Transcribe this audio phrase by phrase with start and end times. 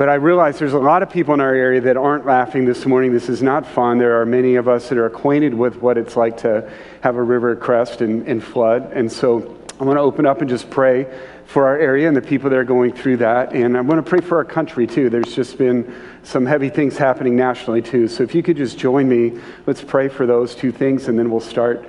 [0.00, 2.86] but I realize there's a lot of people in our area that aren't laughing this
[2.86, 3.12] morning.
[3.12, 3.98] This is not fun.
[3.98, 7.22] There are many of us that are acquainted with what it's like to have a
[7.22, 8.94] river crest and, and flood.
[8.94, 11.06] And so I want to open up and just pray
[11.44, 13.52] for our area and the people that are going through that.
[13.52, 15.10] And I want to pray for our country too.
[15.10, 18.08] There's just been some heavy things happening nationally too.
[18.08, 21.30] So if you could just join me, let's pray for those two things and then
[21.30, 21.86] we'll start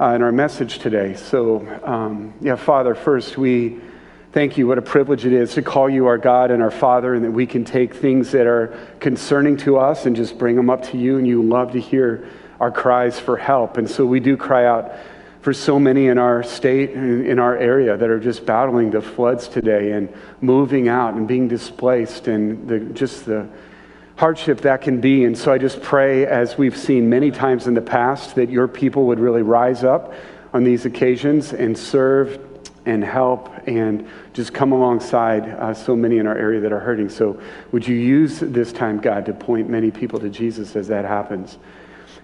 [0.00, 1.16] uh, in our message today.
[1.16, 3.80] So, um, yeah, Father, first we
[4.38, 4.68] Thank you.
[4.68, 7.32] What a privilege it is to call you our God and our Father, and that
[7.32, 8.68] we can take things that are
[9.00, 11.18] concerning to us and just bring them up to you.
[11.18, 12.28] And you love to hear
[12.60, 13.78] our cries for help.
[13.78, 14.92] And so we do cry out
[15.40, 19.02] for so many in our state and in our area that are just battling the
[19.02, 20.08] floods today and
[20.40, 23.48] moving out and being displaced and the, just the
[24.14, 25.24] hardship that can be.
[25.24, 28.68] And so I just pray, as we've seen many times in the past, that your
[28.68, 30.14] people would really rise up
[30.54, 32.47] on these occasions and serve
[32.88, 37.10] and help and just come alongside uh, so many in our area that are hurting.
[37.10, 37.38] So,
[37.70, 41.58] would you use this time, God, to point many people to Jesus as that happens?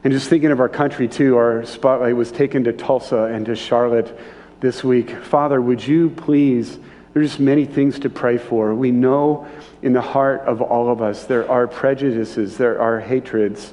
[0.02, 3.54] And just thinking of our country, too, our spotlight was taken to Tulsa and to
[3.54, 4.18] Charlotte
[4.60, 5.10] this week.
[5.10, 6.78] Father, would you please?
[7.12, 8.74] There's just many things to pray for.
[8.74, 9.46] We know
[9.82, 13.72] in the heart of all of us there are prejudices, there are hatreds,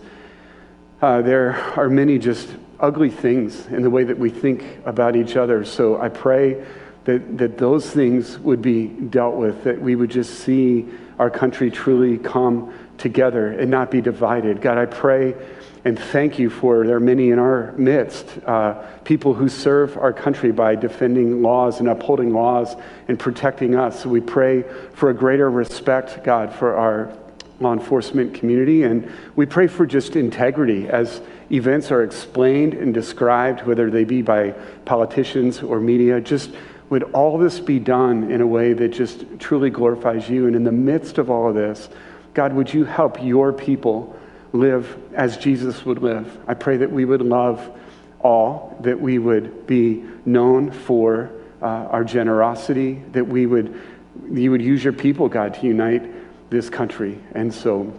[1.01, 2.49] uh, there are many just
[2.81, 5.63] ugly things in the way that we think about each other.
[5.63, 6.63] So I pray
[7.05, 10.87] that, that those things would be dealt with, that we would just see
[11.19, 14.61] our country truly come together and not be divided.
[14.61, 15.35] God, I pray
[15.83, 18.73] and thank you for there are many in our midst, uh,
[19.03, 22.75] people who serve our country by defending laws and upholding laws
[23.07, 24.03] and protecting us.
[24.03, 24.63] So we pray
[24.93, 27.11] for a greater respect, God, for our
[27.59, 28.83] law enforcement community.
[28.83, 34.21] And we pray for just integrity as events are explained and described, whether they be
[34.21, 34.51] by
[34.85, 36.21] politicians or media.
[36.21, 36.51] Just
[36.91, 40.45] would all this be done in a way that just truly glorifies you?
[40.45, 41.87] And in the midst of all of this,
[42.33, 44.13] God, would you help your people
[44.51, 46.37] live as Jesus would live?
[46.49, 47.65] I pray that we would love
[48.19, 51.31] all, that we would be known for
[51.61, 53.81] uh, our generosity, that we would,
[54.29, 57.17] you would use your people, God, to unite this country.
[57.31, 57.93] And so,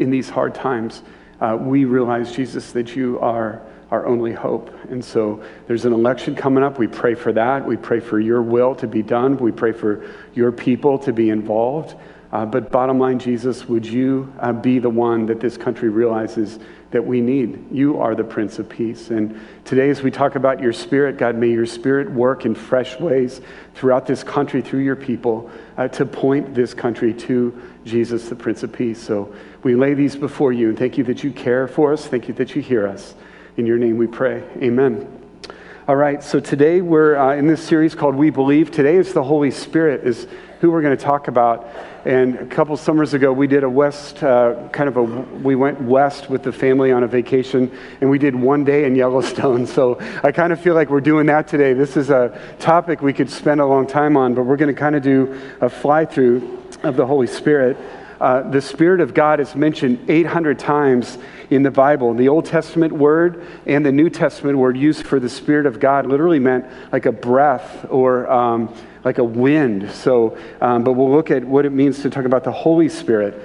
[0.00, 1.02] in these hard times,
[1.42, 3.60] uh, we realize, Jesus, that you are
[3.94, 4.70] our only hope.
[4.90, 6.78] And so there's an election coming up.
[6.78, 7.64] We pray for that.
[7.64, 9.36] We pray for your will to be done.
[9.36, 11.94] We pray for your people to be involved.
[12.32, 16.58] Uh, but bottom line, Jesus, would you uh, be the one that this country realizes
[16.90, 17.70] that we need?
[17.70, 19.10] You are the Prince of Peace.
[19.10, 22.98] And today, as we talk about your Spirit, God, may your Spirit work in fresh
[22.98, 23.40] ways
[23.76, 28.64] throughout this country, through your people, uh, to point this country to Jesus, the Prince
[28.64, 29.00] of Peace.
[29.00, 32.04] So we lay these before you and thank you that you care for us.
[32.04, 33.14] Thank you that you hear us.
[33.56, 34.42] In your name we pray.
[34.62, 35.06] Amen.
[35.86, 38.72] All right, so today we're uh, in this series called We Believe.
[38.72, 40.26] Today is the Holy Spirit, is
[40.58, 41.68] who we're going to talk about.
[42.04, 45.80] And a couple summers ago, we did a west, uh, kind of a, we went
[45.80, 47.70] west with the family on a vacation,
[48.00, 49.66] and we did one day in Yellowstone.
[49.74, 51.74] So I kind of feel like we're doing that today.
[51.74, 54.80] This is a topic we could spend a long time on, but we're going to
[54.80, 57.76] kind of do a fly through of the Holy Spirit.
[58.20, 61.18] Uh, the Spirit of God is mentioned 800 times
[61.50, 62.14] in the Bible.
[62.14, 66.06] The Old Testament word and the New Testament word used for the Spirit of God
[66.06, 68.74] literally meant like a breath or um,
[69.04, 69.90] like a wind.
[69.90, 73.40] So, um, but we'll look at what it means to talk about the Holy Spirit.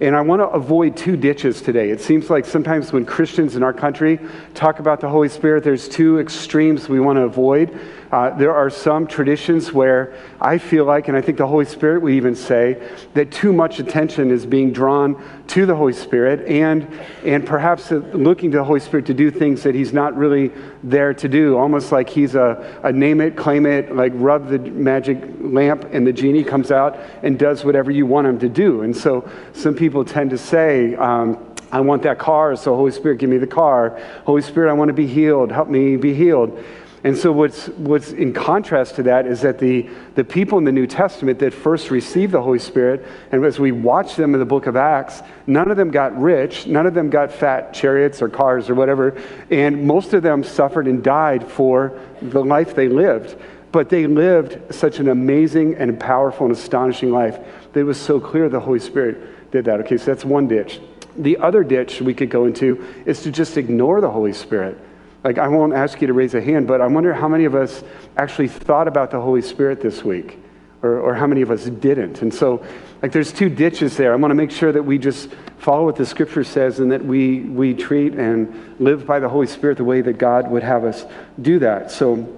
[0.00, 1.90] And I want to avoid two ditches today.
[1.90, 4.18] It seems like sometimes when Christians in our country
[4.52, 7.78] talk about the Holy Spirit, there's two extremes we want to avoid.
[8.14, 12.00] Uh, there are some traditions where I feel like, and I think the Holy Spirit
[12.00, 12.80] would even say,
[13.14, 16.88] that too much attention is being drawn to the Holy Spirit and,
[17.24, 20.52] and perhaps looking to the Holy Spirit to do things that He's not really
[20.84, 24.60] there to do, almost like He's a, a name it, claim it, like rub the
[24.60, 28.82] magic lamp and the genie comes out and does whatever you want Him to do.
[28.82, 33.18] And so some people tend to say, um, I want that car, so Holy Spirit,
[33.18, 34.00] give me the car.
[34.24, 35.50] Holy Spirit, I want to be healed.
[35.50, 36.64] Help me be healed.
[37.04, 40.72] And so, what's, what's in contrast to that is that the, the people in the
[40.72, 44.46] New Testament that first received the Holy Spirit, and as we watch them in the
[44.46, 48.30] book of Acts, none of them got rich, none of them got fat chariots or
[48.30, 49.20] cars or whatever,
[49.50, 53.36] and most of them suffered and died for the life they lived.
[53.70, 57.38] But they lived such an amazing and powerful and astonishing life
[57.74, 59.80] that it was so clear the Holy Spirit did that.
[59.80, 60.80] Okay, so that's one ditch.
[61.18, 64.78] The other ditch we could go into is to just ignore the Holy Spirit.
[65.24, 67.54] Like, I won't ask you to raise a hand, but I wonder how many of
[67.54, 67.82] us
[68.18, 70.38] actually thought about the Holy Spirit this week,
[70.82, 72.20] or, or how many of us didn't.
[72.20, 72.62] And so,
[73.00, 74.12] like, there's two ditches there.
[74.12, 77.02] I want to make sure that we just follow what the Scripture says and that
[77.02, 80.84] we, we treat and live by the Holy Spirit the way that God would have
[80.84, 81.06] us
[81.40, 81.90] do that.
[81.90, 82.30] So,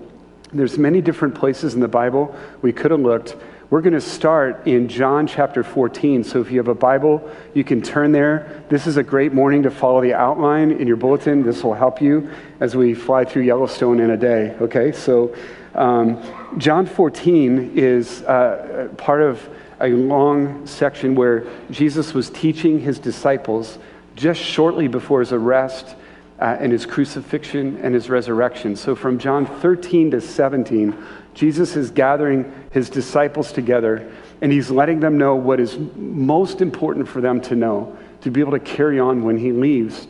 [0.52, 3.34] there's many different places in the Bible we could have looked.
[3.68, 6.22] We're going to start in John chapter 14.
[6.22, 8.62] So if you have a Bible, you can turn there.
[8.68, 11.42] This is a great morning to follow the outline in your bulletin.
[11.42, 12.30] This will help you
[12.60, 14.56] as we fly through Yellowstone in a day.
[14.60, 15.34] Okay, so
[15.74, 16.22] um,
[16.58, 19.48] John 14 is uh, part of
[19.80, 23.80] a long section where Jesus was teaching his disciples
[24.14, 25.96] just shortly before his arrest
[26.40, 28.76] uh, and his crucifixion and his resurrection.
[28.76, 30.96] So from John 13 to 17,
[31.34, 34.10] Jesus is gathering his disciples together
[34.40, 38.40] and he's letting them know what is most important for them to know to be
[38.40, 40.08] able to carry on when he leaves.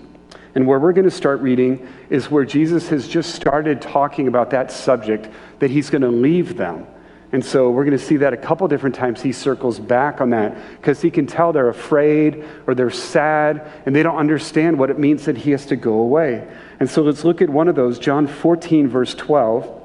[0.54, 4.50] And where we're going to start reading is where Jesus has just started talking about
[4.50, 5.28] that subject
[5.58, 6.86] that he's going to leave them.
[7.32, 10.30] And so we're going to see that a couple different times he circles back on
[10.30, 14.90] that because he can tell they're afraid or they're sad and they don't understand what
[14.90, 16.46] it means that he has to go away.
[16.78, 19.82] And so let's look at one of those, John 14, verse 12.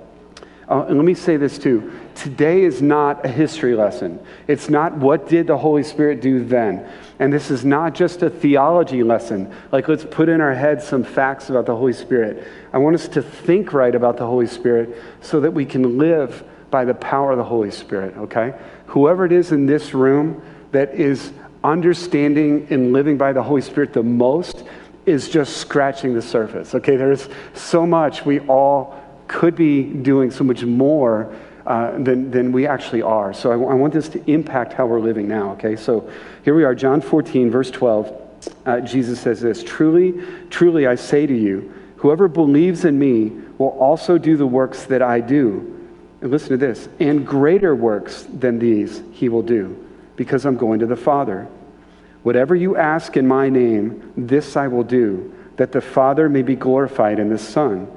[0.69, 1.91] Uh, and let me say this too.
[2.15, 4.25] Today is not a history lesson.
[4.47, 6.87] It's not what did the Holy Spirit do then.
[7.19, 9.53] And this is not just a theology lesson.
[9.71, 12.47] Like, let's put in our heads some facts about the Holy Spirit.
[12.71, 16.43] I want us to think right about the Holy Spirit so that we can live
[16.71, 18.53] by the power of the Holy Spirit, okay?
[18.87, 20.41] Whoever it is in this room
[20.71, 21.31] that is
[21.63, 24.63] understanding and living by the Holy Spirit the most
[25.05, 26.95] is just scratching the surface, okay?
[26.95, 28.97] There's so much we all
[29.27, 31.33] could be doing so much more
[31.65, 33.33] uh, than, than we actually are.
[33.33, 35.75] So I, I, want this to impact how we're living now, okay?
[35.75, 36.09] So
[36.43, 38.21] here we are, John 14, verse 12.
[38.65, 43.69] Uh, Jesus says this Truly, truly, I say to you, whoever believes in me will
[43.79, 45.80] also do the works that I do.
[46.21, 50.79] And listen to this and greater works than these he will do, because I'm going
[50.79, 51.47] to the Father.
[52.23, 56.55] Whatever you ask in my name, this I will do, that the Father may be
[56.55, 57.87] glorified in the Son.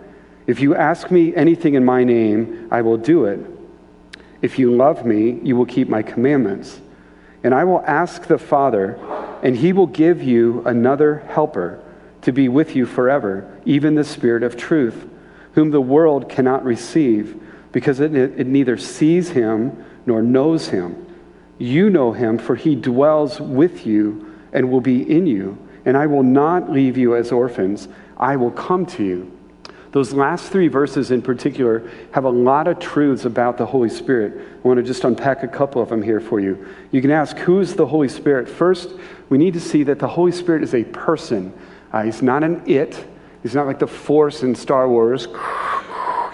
[0.46, 3.40] If you ask me anything in my name, I will do it.
[4.42, 6.80] If you love me, you will keep my commandments.
[7.42, 8.98] And I will ask the Father,
[9.42, 11.82] and he will give you another helper
[12.22, 15.06] to be with you forever, even the Spirit of truth,
[15.52, 17.40] whom the world cannot receive,
[17.74, 21.06] because it, it neither sees him nor knows him.
[21.58, 25.58] You know him, for he dwells with you and will be in you.
[25.84, 29.30] And I will not leave you as orphans, I will come to you.
[29.90, 34.56] Those last three verses in particular have a lot of truths about the Holy Spirit.
[34.64, 36.66] I want to just unpack a couple of them here for you.
[36.92, 38.48] You can ask, who's the Holy Spirit?
[38.48, 38.90] First,
[39.28, 41.52] we need to see that the Holy Spirit is a person.
[41.92, 43.04] Uh, he's not an it.
[43.42, 45.26] He's not like the Force in Star Wars.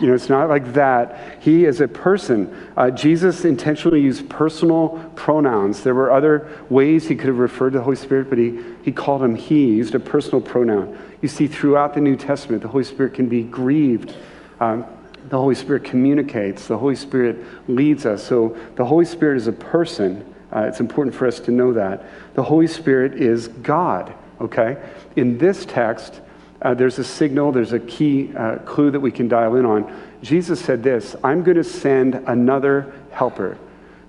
[0.01, 1.43] You know, it's not like that.
[1.43, 2.73] He is a person.
[2.75, 5.83] Uh, Jesus intentionally used personal pronouns.
[5.83, 8.93] There were other ways he could have referred to the Holy Spirit, but he, he
[8.93, 9.67] called him he.
[9.67, 10.99] He used a personal pronoun.
[11.21, 14.15] You see, throughout the New Testament, the Holy Spirit can be grieved.
[14.59, 14.87] Um,
[15.29, 16.67] the Holy Spirit communicates.
[16.67, 18.25] The Holy Spirit leads us.
[18.25, 20.35] So the Holy Spirit is a person.
[20.51, 22.05] Uh, it's important for us to know that.
[22.35, 24.79] The Holy Spirit is God, okay?
[25.17, 26.23] In this text,
[26.63, 29.93] uh, there's a signal, there's a key uh, clue that we can dial in on.
[30.23, 33.59] Jesus said this I'm going to send another helper.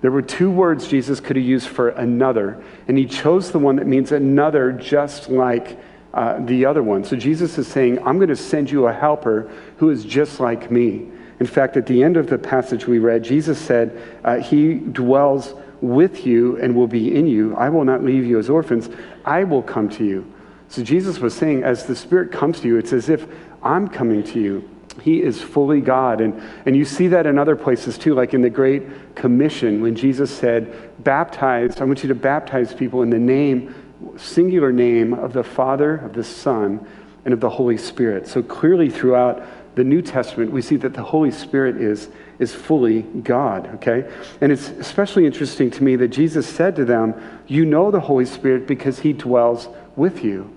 [0.02, 3.76] There were two words Jesus could have used for another, and he chose the one
[3.76, 5.78] that means another, just like
[6.12, 7.04] uh, the other one.
[7.04, 10.70] So Jesus is saying, I'm going to send you a helper who is just like
[10.70, 11.08] me.
[11.40, 15.54] In fact, at the end of the passage we read, Jesus said, uh, He dwells
[15.80, 17.56] with you and will be in you.
[17.56, 18.90] I will not leave you as orphans,
[19.24, 20.32] I will come to you.
[20.72, 23.26] So Jesus was saying, as the Spirit comes to you, it's as if
[23.62, 24.70] I'm coming to you.
[25.02, 26.22] He is fully God.
[26.22, 29.94] And, and you see that in other places too, like in the Great Commission when
[29.94, 30.74] Jesus said,
[31.04, 33.74] Baptize, I want you to baptize people in the name,
[34.16, 36.86] singular name of the Father, of the Son,
[37.26, 38.26] and of the Holy Spirit.
[38.26, 43.02] So clearly throughout the New Testament, we see that the Holy Spirit is, is fully
[43.02, 44.10] God, okay?
[44.40, 47.12] And it's especially interesting to me that Jesus said to them,
[47.46, 50.50] You know the Holy Spirit because he dwells with you.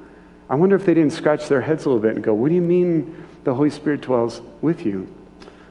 [0.49, 2.55] I wonder if they didn't scratch their heads a little bit and go, What do
[2.55, 5.07] you mean the Holy Spirit dwells with you?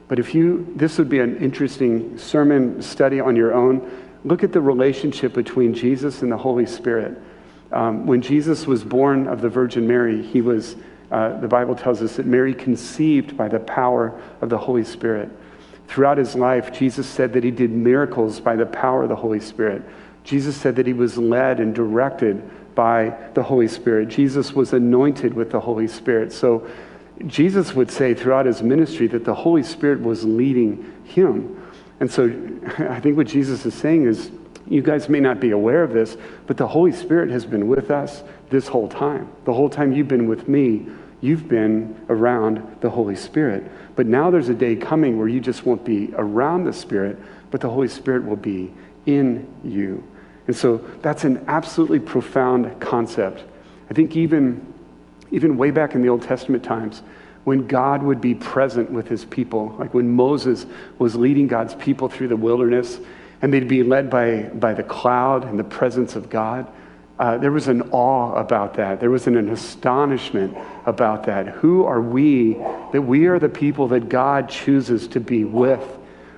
[0.07, 3.89] But if you, this would be an interesting sermon study on your own.
[4.23, 7.19] Look at the relationship between Jesus and the Holy Spirit.
[7.71, 10.75] Um, when Jesus was born of the Virgin Mary, he was
[11.11, 15.29] uh, the Bible tells us that Mary conceived by the power of the Holy Spirit.
[15.87, 19.39] Throughout his life, Jesus said that he did miracles by the power of the Holy
[19.39, 19.83] Spirit.
[20.23, 22.41] Jesus said that he was led and directed
[22.75, 24.09] by the Holy Spirit.
[24.09, 26.31] Jesus was anointed with the Holy Spirit.
[26.31, 26.67] So
[27.27, 31.61] Jesus would say throughout his ministry that the Holy Spirit was leading him.
[31.99, 32.25] And so
[32.77, 34.31] I think what Jesus is saying is,
[34.67, 36.17] you guys may not be aware of this,
[36.47, 39.29] but the Holy Spirit has been with us this whole time.
[39.45, 40.87] The whole time you've been with me,
[41.21, 43.71] you've been around the Holy Spirit.
[43.95, 47.19] But now there's a day coming where you just won't be around the Spirit,
[47.51, 48.73] but the Holy Spirit will be
[49.05, 50.03] in you.
[50.47, 53.43] And so that's an absolutely profound concept.
[53.89, 54.73] I think even,
[55.31, 57.01] even way back in the Old Testament times,
[57.45, 60.65] when God would be present with his people, like when Moses
[60.97, 62.99] was leading God's people through the wilderness,
[63.41, 66.67] and they'd be led by, by the cloud and the presence of God.
[67.19, 68.99] Uh, there was an awe about that.
[68.99, 71.47] There was an, an astonishment about that.
[71.47, 72.53] Who are we
[72.91, 75.83] that we are the people that God chooses to be with?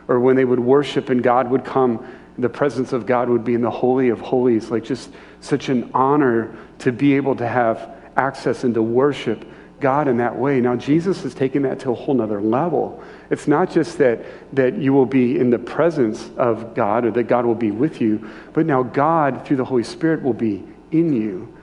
[0.08, 2.06] Or when they would worship and God would come,
[2.38, 4.70] the presence of God would be in the Holy of Holies.
[4.70, 5.10] Like just
[5.42, 9.46] such an honor to be able to have access and to worship
[9.80, 10.60] God in that way.
[10.60, 13.04] Now, Jesus is taking that to a whole nother level.
[13.30, 17.24] It's not just that, that you will be in the presence of God or that
[17.24, 21.14] God will be with you, but now God, through the Holy Spirit, will be in
[21.14, 21.54] you.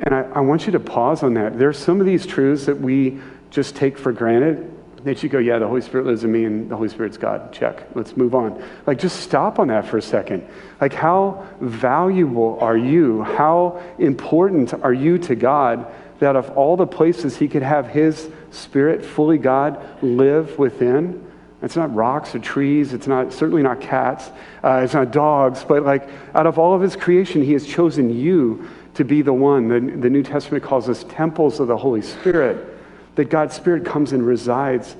[0.00, 1.58] And I, I want you to pause on that.
[1.58, 3.18] There are some of these truths that we
[3.50, 4.72] just take for granted
[5.08, 7.52] that you go, yeah, the Holy Spirit lives in me and the Holy Spirit's God.
[7.52, 7.86] Check.
[7.94, 8.62] Let's move on.
[8.86, 10.46] Like, just stop on that for a second.
[10.80, 13.22] Like, how valuable are you?
[13.22, 15.86] How important are you to God
[16.18, 21.24] that of all the places he could have his spirit, fully God, live within,
[21.62, 24.30] it's not rocks or trees, it's not certainly not cats,
[24.62, 28.16] uh, it's not dogs, but like out of all of his creation, he has chosen
[28.16, 29.68] you to be the one.
[29.68, 32.77] The, the New Testament calls us temples of the Holy Spirit,
[33.18, 34.94] that God's Spirit comes and resides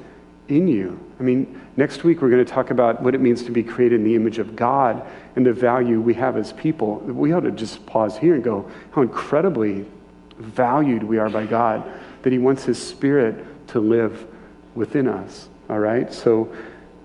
[0.48, 0.98] in you.
[1.20, 4.00] I mean, next week we're going to talk about what it means to be created
[4.00, 5.06] in the image of God
[5.36, 6.96] and the value we have as people.
[6.96, 9.86] We ought to just pause here and go, how incredibly
[10.36, 11.88] valued we are by God,
[12.22, 14.26] that He wants His Spirit to live
[14.74, 15.48] within us.
[15.70, 16.12] All right?
[16.12, 16.52] So,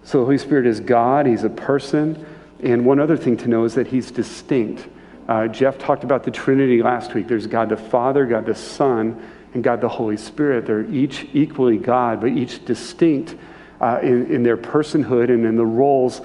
[0.04, 2.26] so the Holy Spirit is God, He's a person.
[2.64, 4.88] And one other thing to know is that He's distinct.
[5.28, 7.28] Uh, Jeff talked about the Trinity last week.
[7.28, 9.22] There's God the Father, God the Son,
[9.54, 10.66] and God the Holy Spirit.
[10.66, 13.36] They're each equally God, but each distinct
[13.80, 16.22] uh, in, in, their personhood and in the roles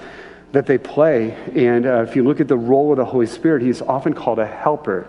[0.51, 1.31] that they play.
[1.55, 4.39] And uh, if you look at the role of the Holy Spirit, he's often called
[4.39, 5.07] a helper.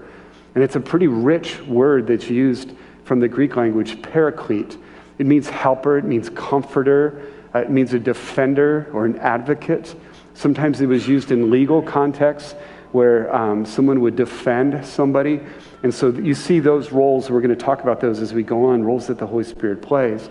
[0.54, 2.72] And it's a pretty rich word that's used
[3.04, 4.76] from the Greek language, paraclete.
[5.18, 9.94] It means helper, it means comforter, uh, it means a defender or an advocate.
[10.34, 12.54] Sometimes it was used in legal contexts
[12.92, 15.40] where um, someone would defend somebody.
[15.82, 18.66] And so you see those roles, we're going to talk about those as we go
[18.66, 20.28] on, roles that the Holy Spirit plays.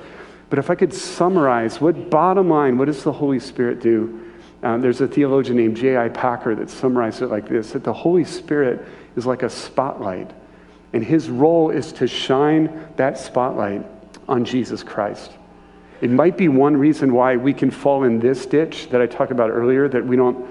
[0.49, 4.31] But if I could summarize, what bottom line, what does the Holy Spirit do?
[4.61, 6.09] Um, there's a theologian named J.I.
[6.09, 10.31] Packer that summarized it like this that the Holy Spirit is like a spotlight.
[10.93, 13.85] And his role is to shine that spotlight
[14.27, 15.31] on Jesus Christ.
[16.01, 19.31] It might be one reason why we can fall in this ditch that I talked
[19.31, 20.47] about earlier, that we don't,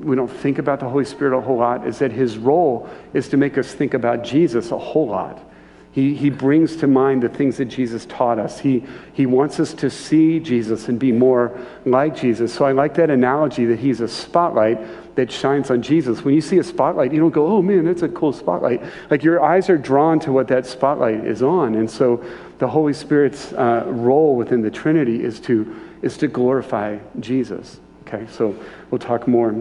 [0.00, 3.28] we don't think about the Holy Spirit a whole lot, is that his role is
[3.30, 5.42] to make us think about Jesus a whole lot.
[5.90, 8.60] He, he brings to mind the things that Jesus taught us.
[8.60, 12.54] He, he wants us to see Jesus and be more like Jesus.
[12.54, 16.22] So I like that analogy that he's a spotlight that shines on Jesus.
[16.22, 18.82] When you see a spotlight, you don't go, oh man, that's a cool spotlight.
[19.10, 21.74] Like your eyes are drawn to what that spotlight is on.
[21.74, 22.22] And so
[22.58, 27.80] the Holy Spirit's uh, role within the Trinity is to, is to glorify Jesus.
[28.06, 28.54] Okay, so
[28.90, 29.52] we'll talk more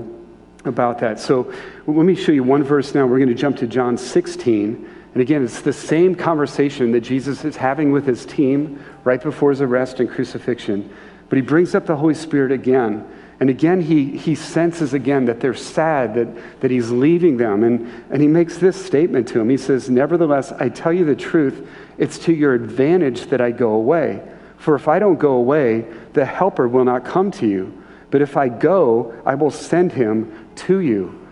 [0.68, 1.20] about that.
[1.20, 1.52] So
[1.86, 3.06] let me show you one verse now.
[3.06, 4.94] We're going to jump to John 16.
[5.14, 9.50] And again, it's the same conversation that Jesus is having with his team right before
[9.50, 10.94] his arrest and crucifixion.
[11.30, 13.08] But he brings up the Holy Spirit again.
[13.40, 17.64] And again, he, he senses again that they're sad, that, that he's leaving them.
[17.64, 19.50] And, and he makes this statement to him.
[19.50, 23.74] He says, Nevertheless, I tell you the truth, it's to your advantage that I go
[23.74, 24.28] away.
[24.58, 27.77] For if I don't go away, the Helper will not come to you.
[28.10, 31.28] But if I go, I will send him to you.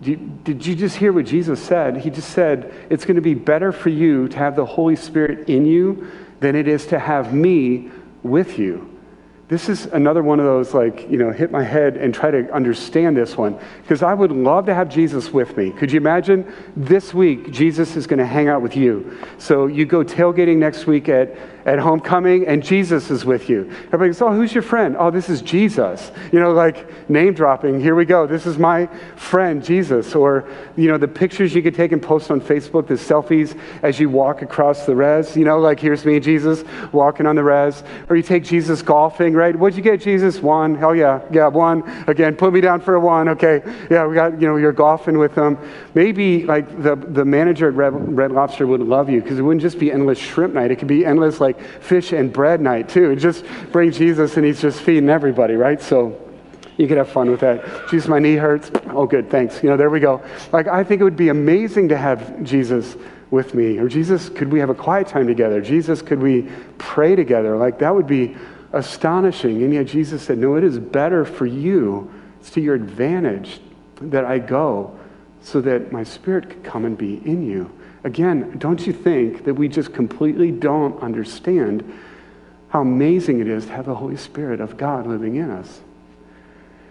[0.00, 1.98] Did you just hear what Jesus said?
[1.98, 5.48] He just said, It's going to be better for you to have the Holy Spirit
[5.48, 6.10] in you
[6.40, 7.90] than it is to have me
[8.22, 8.88] with you.
[9.52, 12.50] This is another one of those, like, you know, hit my head and try to
[12.54, 13.58] understand this one.
[13.82, 15.72] Because I would love to have Jesus with me.
[15.72, 19.18] Could you imagine this week, Jesus is going to hang out with you?
[19.36, 23.70] So you go tailgating next week at at homecoming and Jesus is with you.
[23.86, 24.96] Everybody goes, Oh, who's your friend?
[24.98, 26.10] Oh, this is Jesus.
[26.32, 27.80] You know, like name dropping.
[27.80, 28.26] Here we go.
[28.26, 30.14] This is my friend, Jesus.
[30.14, 34.00] Or, you know, the pictures you could take and post on Facebook, the selfies as
[34.00, 35.36] you walk across the res.
[35.36, 37.82] You know, like here's me, Jesus, walking on the res.
[38.08, 39.54] Or you take Jesus golfing, right?
[39.54, 40.40] What'd you get, Jesus?
[40.40, 40.82] One.
[40.82, 41.20] Oh, yeah.
[41.30, 41.82] Yeah, one.
[42.06, 43.28] Again, put me down for a one.
[43.30, 43.62] Okay.
[43.90, 45.58] Yeah, we got, you know, you're golfing with them.
[45.94, 49.62] Maybe like the, the manager at Red, Red Lobster would love you because it wouldn't
[49.62, 50.70] just be endless shrimp night.
[50.70, 53.14] It could be endless, like, like fish and bread night too.
[53.16, 55.80] Just bring Jesus and he's just feeding everybody, right?
[55.80, 56.18] So
[56.76, 57.88] you could have fun with that.
[57.90, 58.70] Jesus, my knee hurts.
[58.88, 59.62] Oh, good, thanks.
[59.62, 60.22] You know, there we go.
[60.52, 62.96] Like, I think it would be amazing to have Jesus
[63.30, 63.78] with me.
[63.78, 65.60] Or, Jesus, could we have a quiet time together?
[65.60, 67.56] Jesus, could we pray together?
[67.56, 68.36] Like, that would be
[68.72, 69.62] astonishing.
[69.62, 72.10] And yet, Jesus said, No, it is better for you.
[72.40, 73.60] It's to your advantage
[74.00, 74.98] that I go
[75.42, 77.70] so that my spirit could come and be in you.
[78.04, 81.98] Again, don't you think that we just completely don't understand
[82.68, 85.80] how amazing it is to have the Holy Spirit of God living in us?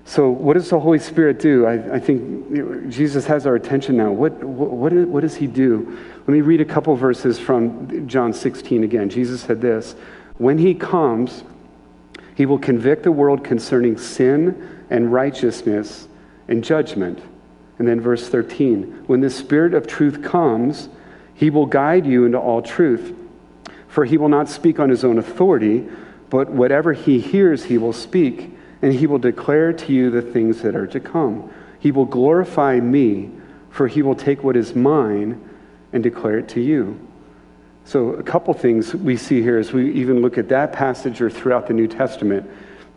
[0.05, 1.65] So, what does the Holy Spirit do?
[1.65, 4.11] I, I think Jesus has our attention now.
[4.11, 5.97] What, what, what, does he do?
[6.19, 9.09] Let me read a couple verses from John 16 again.
[9.09, 9.93] Jesus said this
[10.37, 11.43] When he comes,
[12.35, 16.07] he will convict the world concerning sin and righteousness
[16.47, 17.21] and judgment.
[17.77, 20.89] And then verse 13 When the Spirit of truth comes,
[21.33, 23.15] he will guide you into all truth,
[23.87, 25.87] for he will not speak on his own authority,
[26.29, 28.49] but whatever he hears, he will speak,
[28.81, 31.51] and he will declare to you the things that are to come.
[31.79, 33.31] He will glorify me,
[33.69, 35.41] for he will take what is mine
[35.93, 36.99] and declare it to you.
[37.83, 41.29] So, a couple things we see here as we even look at that passage or
[41.29, 42.49] throughout the New Testament.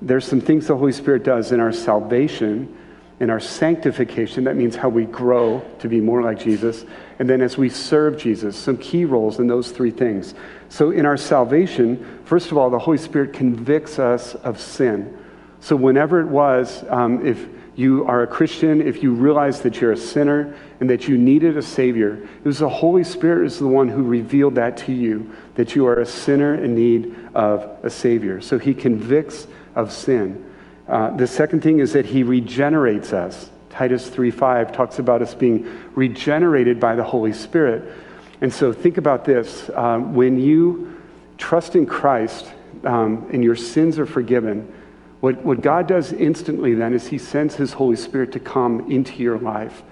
[0.02, 2.76] There's some things the Holy Spirit does in our salvation
[3.20, 6.84] in our sanctification, that means how we grow to be more like Jesus.
[7.18, 10.35] And then as we serve Jesus, some key roles in those three things.
[10.68, 15.16] So in our salvation, first of all, the Holy Spirit convicts us of sin.
[15.61, 17.46] So whenever it was, um, if
[17.77, 21.57] you are a Christian, if you realize that you're a sinner and that you needed
[21.57, 25.31] a Savior, it was the Holy Spirit is the one who revealed that to you,
[25.55, 28.40] that you are a sinner in need of a Savior.
[28.40, 30.53] So he convicts of sin.
[30.87, 33.50] Uh, the second thing is that he regenerates us.
[33.74, 37.82] Titus 3:5 talks about us being regenerated by the Holy Spirit.
[38.40, 39.68] And so think about this.
[39.74, 41.00] Um, when you
[41.38, 42.52] trust in Christ
[42.84, 44.72] um, and your sins are forgiven,
[45.18, 49.20] what, what God does instantly then is he sends his Holy Spirit to come into
[49.20, 49.82] your life.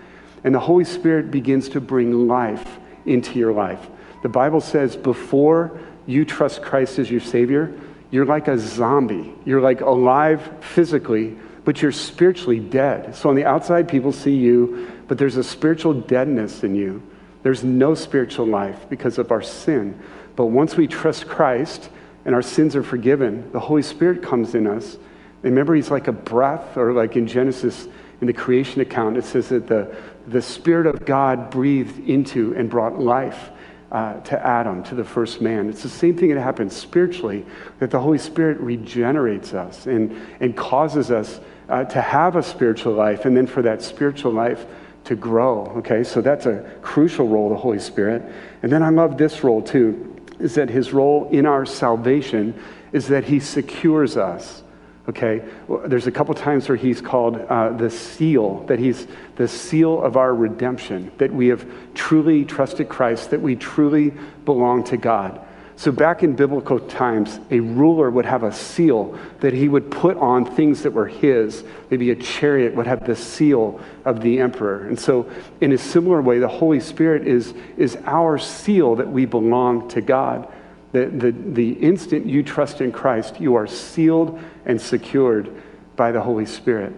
[0.45, 3.89] And the Holy Spirit begins to bring life into your life.
[4.23, 7.73] The Bible says before you trust Christ as your Savior,
[8.13, 9.35] you're like a zombie.
[9.45, 13.15] You're like alive physically, but you're spiritually dead.
[13.15, 17.03] So on the outside, people see you, but there's a spiritual deadness in you.
[17.43, 19.99] There's no spiritual life because of our sin.
[20.37, 21.91] But once we trust Christ
[22.25, 24.95] and our sins are forgiven, the Holy Spirit comes in us.
[24.95, 27.89] And remember, He's like a breath, or like in Genesis,
[28.21, 29.95] in the creation account, it says that the,
[30.29, 33.51] the Spirit of God breathed into and brought life
[33.91, 35.69] uh, to Adam, to the first man.
[35.69, 37.45] It's the same thing that happens spiritually,
[37.81, 41.41] that the Holy Spirit regenerates us and, and causes us
[41.73, 44.67] uh, to have a spiritual life, and then for that spiritual life
[45.05, 45.67] to grow.
[45.79, 48.23] Okay, so that's a crucial role the Holy Spirit.
[48.63, 52.55] And then I love this role too, is that his role in our salvation
[52.93, 54.63] is that he secures us.
[55.09, 55.43] Okay,
[55.87, 60.17] there's a couple times where he's called uh, the seal, that he's the seal of
[60.17, 64.13] our redemption, that we have truly trusted Christ, that we truly
[64.45, 65.41] belong to God.
[65.83, 70.17] So, back in biblical times, a ruler would have a seal that he would put
[70.17, 71.65] on things that were his.
[71.91, 74.87] Maybe a chariot would have the seal of the emperor.
[74.87, 75.29] And so,
[75.61, 80.01] in a similar way, the Holy Spirit is, is our seal that we belong to
[80.01, 80.47] God.
[80.93, 85.51] The, the, the instant you trust in Christ, you are sealed and secured
[85.97, 86.93] by the Holy Spirit.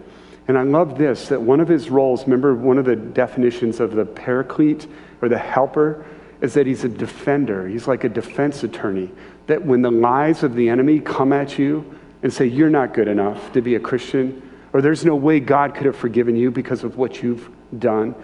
[0.47, 3.93] And I love this that one of his roles, remember one of the definitions of
[3.93, 4.85] the paraclete
[5.23, 6.05] or the helper,
[6.41, 7.67] is that he's a defender.
[7.67, 9.11] He's like a defense attorney.
[9.47, 13.07] That when the lies of the enemy come at you and say, You're not good
[13.07, 14.41] enough to be a Christian,
[14.73, 18.15] or there's no way God could have forgiven you because of what you've done,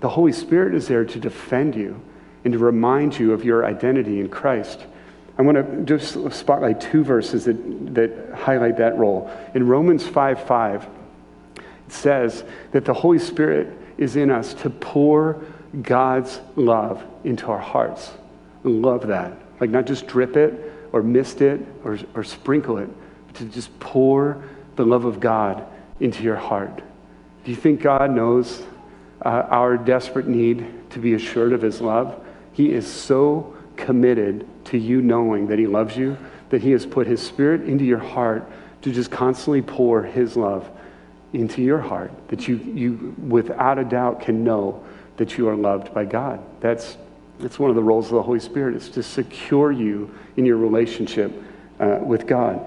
[0.00, 2.00] the Holy Spirit is there to defend you
[2.44, 4.86] and to remind you of your identity in Christ.
[5.36, 9.30] I want to just spotlight two verses that, that highlight that role.
[9.54, 10.88] In Romans 5 5,
[11.56, 15.44] it says that the Holy Spirit is in us to pour
[15.82, 18.12] God's love into our hearts.
[18.64, 19.32] Love that.
[19.60, 22.88] Like, not just drip it or mist it or, or sprinkle it,
[23.26, 24.42] but to just pour
[24.76, 25.66] the love of God
[26.00, 26.82] into your heart.
[27.44, 28.62] Do you think God knows
[29.24, 32.24] uh, our desperate need to be assured of His love?
[32.52, 36.16] He is so committed to you knowing that He loves you
[36.50, 38.50] that He has put His Spirit into your heart
[38.82, 40.68] to just constantly pour His love
[41.32, 44.84] into your heart, that you, you without a doubt can know
[45.18, 46.40] that you are loved by God.
[46.60, 46.96] That's,
[47.38, 50.56] that's one of the roles of the Holy Spirit, is to secure you in your
[50.56, 51.32] relationship
[51.78, 52.60] uh, with God.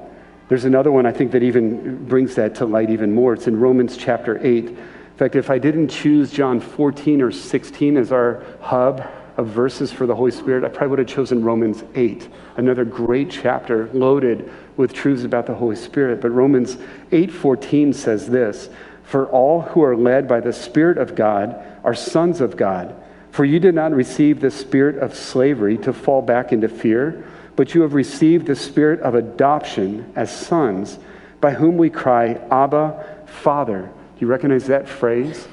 [0.48, 3.34] There's another one I think that even brings that to light even more.
[3.34, 4.66] It's in Romans chapter 8.
[4.66, 4.78] In
[5.16, 10.06] fact, if I didn't choose John 14 or 16 as our hub of verses for
[10.06, 14.94] the Holy Spirit, I probably would have chosen Romans 8, another great chapter loaded with
[14.94, 16.22] truths about the Holy Spirit.
[16.22, 16.78] But Romans
[17.12, 18.70] 8:14 says this,
[19.12, 22.96] "For all who are led by the Spirit of God are sons of God.
[23.32, 27.26] For you did not receive the spirit of slavery to fall back into fear,
[27.58, 30.98] but you have received the spirit of adoption as sons,
[31.42, 33.82] by whom we cry, Abba, Father.
[33.82, 35.46] Do you recognize that phrase?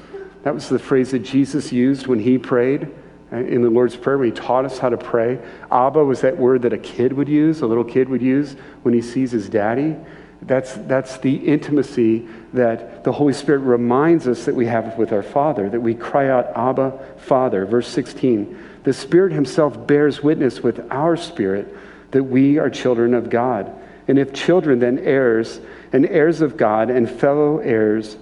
[0.43, 2.89] That was the phrase that Jesus used when he prayed
[3.33, 5.37] uh, in the Lord's Prayer, when he taught us how to pray.
[5.69, 8.93] Abba was that word that a kid would use, a little kid would use when
[8.93, 9.97] he sees his daddy.
[10.41, 15.23] That's, that's the intimacy that the Holy Spirit reminds us that we have with our
[15.23, 17.65] Father, that we cry out, Abba, Father.
[17.65, 21.75] Verse 16 The Spirit Himself bears witness with our spirit
[22.11, 23.71] that we are children of God.
[24.07, 25.59] And if children, then heirs,
[25.93, 28.17] and heirs of God, and fellow heirs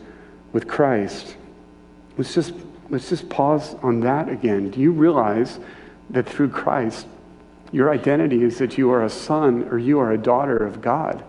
[0.52, 1.38] with Christ.
[2.18, 2.54] Let's just,
[2.90, 4.72] let's just pause on that again.
[4.72, 5.60] Do you realize
[6.10, 7.06] that through Christ,
[7.72, 11.24] your identity is that you are a son or you are a daughter of God?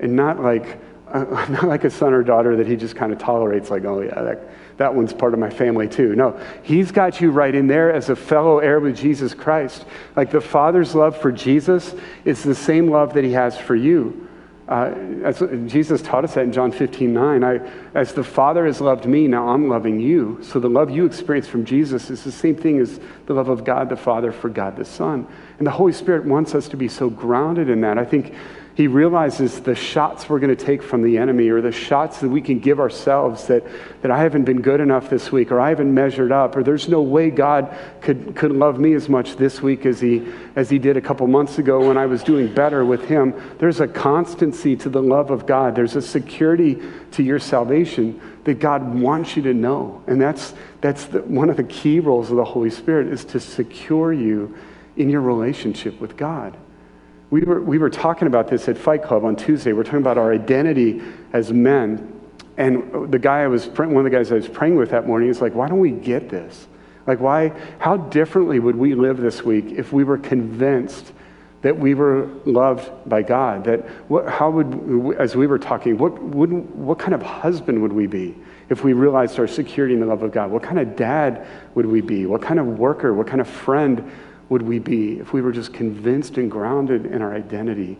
[0.00, 3.18] And not like, uh, not like a son or daughter that he just kind of
[3.18, 6.14] tolerates, like, oh, yeah, that, that one's part of my family too.
[6.14, 9.84] No, he's got you right in there as a fellow heir with Jesus Christ.
[10.16, 14.28] Like the Father's love for Jesus is the same love that he has for you.
[14.66, 15.32] Uh,
[15.66, 17.44] Jesus taught us that in John 15, 9.
[17.44, 17.60] I,
[17.94, 20.38] as the Father has loved me, now I'm loving you.
[20.42, 23.62] So the love you experience from Jesus is the same thing as the love of
[23.62, 25.26] God the Father for God the Son.
[25.58, 27.98] And the Holy Spirit wants us to be so grounded in that.
[27.98, 28.34] I think
[28.74, 32.28] he realizes the shots we're going to take from the enemy or the shots that
[32.28, 33.62] we can give ourselves that,
[34.02, 36.88] that I haven't been good enough this week or I haven't measured up or there's
[36.88, 40.80] no way God could, could love me as much this week as he, as he
[40.80, 43.32] did a couple months ago when I was doing better with him.
[43.58, 45.76] There's a constancy to the love of God.
[45.76, 46.82] There's a security
[47.12, 50.02] to your salvation that God wants you to know.
[50.08, 53.38] And that's, that's the, one of the key roles of the Holy Spirit is to
[53.38, 54.56] secure you
[54.96, 56.56] in your relationship with God.
[57.34, 59.72] We were, we were talking about this at Fight Club on Tuesday.
[59.72, 62.20] We're talking about our identity as men.
[62.56, 65.28] And the guy I was, one of the guys I was praying with that morning
[65.28, 66.68] is like, why don't we get this?
[67.08, 67.48] Like, why,
[67.80, 71.12] how differently would we live this week if we were convinced
[71.62, 73.64] that we were loved by God?
[73.64, 77.92] That, what, how would, as we were talking, what, would, what kind of husband would
[77.92, 80.52] we be if we realized our security in the love of God?
[80.52, 82.26] What kind of dad would we be?
[82.26, 83.12] What kind of worker?
[83.12, 84.08] What kind of friend
[84.48, 87.98] would we be if we were just convinced and grounded in our identity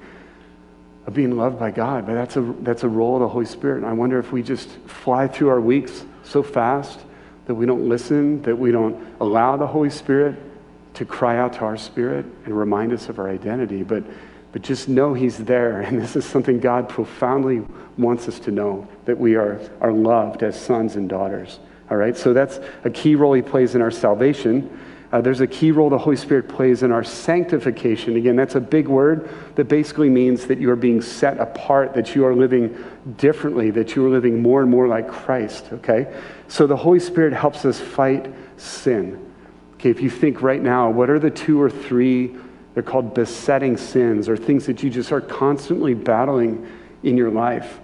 [1.07, 2.07] of being loved by God?
[2.07, 3.79] But that's a, that's a role of the Holy Spirit.
[3.79, 7.01] And I wonder if we just fly through our weeks so fast
[7.47, 10.37] that we don't listen, that we don't allow the Holy Spirit
[10.95, 13.83] to cry out to our spirit and remind us of our identity.
[13.83, 14.05] But,
[14.53, 15.81] but just know He's there.
[15.81, 17.63] And this is something God profoundly
[17.99, 21.59] wants us to know that we are, are loved as sons and daughters.
[21.91, 22.17] All right?
[22.17, 24.81] So that's a key role He plays in our salvation.
[25.14, 28.16] Uh, there's a key role the Holy Spirit plays in our sanctification.
[28.16, 32.16] Again, that's a big word that basically means that you are being set apart, that
[32.16, 32.77] you are living
[33.16, 36.12] differently, that you are living more and more like Christ, okay?
[36.48, 39.24] So the Holy Spirit helps us fight sin.
[39.74, 42.35] Okay, if you think right now, what are the two or three,
[42.74, 46.68] they're called besetting sins, or things that you just are constantly battling
[47.05, 47.79] in your life?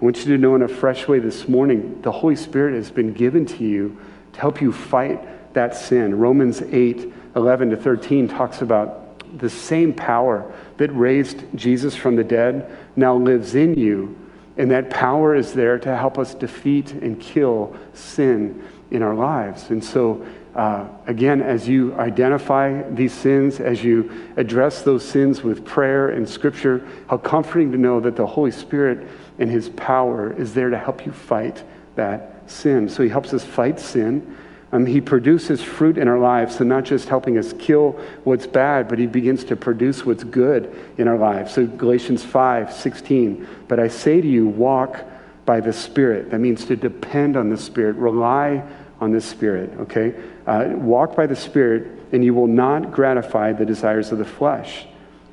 [0.00, 2.90] I want you to know in a fresh way this morning, the Holy Spirit has
[2.90, 3.96] been given to you
[4.32, 5.20] to help you fight
[5.54, 6.18] that sin.
[6.18, 9.02] Romans 8, 11 to 13 talks about
[9.38, 14.16] the same power that raised Jesus from the dead now lives in you.
[14.56, 19.70] And that power is there to help us defeat and kill sin in our lives.
[19.70, 25.64] And so, uh, again, as you identify these sins, as you address those sins with
[25.64, 30.52] prayer and scripture, how comforting to know that the Holy Spirit and His power is
[30.52, 31.62] there to help you fight
[31.94, 32.90] that sin.
[32.90, 34.36] So He helps us fight sin.
[34.72, 37.92] Um, he produces fruit in our lives, so not just helping us kill
[38.24, 41.52] what's bad, but he begins to produce what's good in our lives.
[41.52, 43.46] So Galatians 5 16.
[43.68, 45.04] But I say to you, walk
[45.44, 46.30] by the Spirit.
[46.30, 48.64] That means to depend on the Spirit, rely
[48.98, 50.14] on the Spirit, okay?
[50.46, 54.86] Uh, walk by the Spirit, and you will not gratify the desires of the flesh.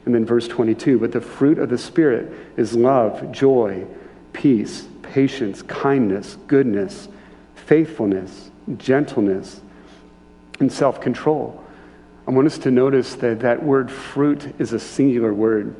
[0.06, 3.86] And then verse 22 But the fruit of the Spirit is love, joy,
[4.34, 7.08] peace, patience, kindness, goodness,
[7.56, 9.62] faithfulness gentleness,
[10.60, 11.64] and self control.
[12.28, 15.76] I want us to notice that that word fruit is a singular word,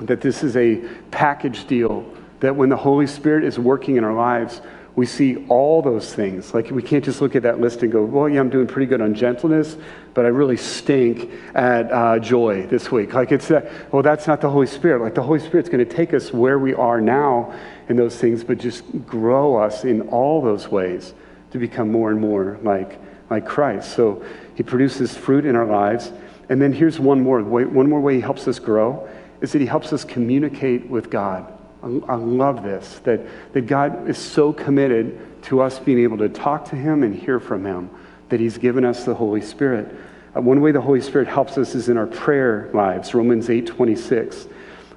[0.00, 0.76] that this is a
[1.10, 2.04] package deal,
[2.40, 4.60] that when the Holy Spirit is working in our lives,
[4.94, 6.54] we see all those things.
[6.54, 8.86] Like we can't just look at that list and go, well, yeah, I'm doing pretty
[8.86, 9.76] good on gentleness,
[10.14, 13.12] but I really stink at uh, joy this week.
[13.12, 15.02] Like it's, uh, well, that's not the Holy Spirit.
[15.02, 17.54] Like the Holy Spirit's going to take us where we are now
[17.88, 21.14] in those things, but just grow us in all those ways
[21.56, 22.98] to become more and more like,
[23.30, 23.94] like Christ.
[23.94, 26.12] So he produces fruit in our lives.
[26.48, 29.08] And then here's one more way, one more way he helps us grow
[29.40, 31.52] is that he helps us communicate with God.
[31.82, 33.20] I, I love this, that,
[33.52, 37.38] that God is so committed to us being able to talk to him and hear
[37.38, 37.90] from him,
[38.28, 39.94] that he's given us the Holy Spirit.
[40.34, 43.66] Uh, one way the Holy Spirit helps us is in our prayer lives, Romans 8
[43.66, 44.48] 26.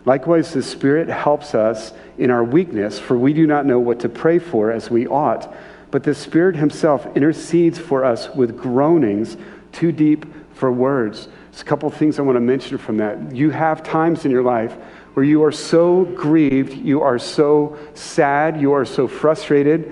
[0.06, 4.10] Likewise, the Spirit helps us in our weakness, for we do not know what to
[4.10, 5.54] pray for as we ought
[5.92, 9.38] but the Spirit Himself intercedes for us with groanings
[9.72, 11.28] too deep for words.
[11.52, 13.36] There's a couple things I want to mention from that.
[13.36, 14.74] You have times in your life
[15.14, 19.92] where you are so grieved, you are so sad, you are so frustrated,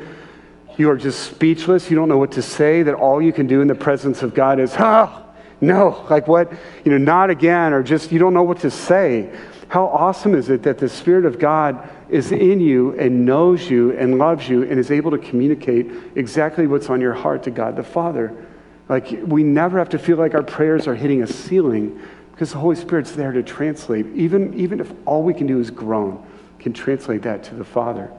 [0.78, 3.62] you are just speechless, you don't know what to say, that all you can do
[3.62, 5.26] in the presence of God is, oh,
[5.60, 6.52] no, like what?
[6.86, 9.36] You know, not again, or just you don't know what to say.
[9.70, 13.92] How awesome is it that the Spirit of God is in you and knows you
[13.98, 17.76] and loves you and is able to communicate exactly what's on your heart to God
[17.76, 18.34] the Father?
[18.90, 22.60] Like, we never have to feel like our prayers are hitting a ceiling because the
[22.60, 24.06] Holy Spirit's there to translate.
[24.16, 26.26] Even, even if all we can do is groan,
[26.60, 28.12] can translate that to the Father.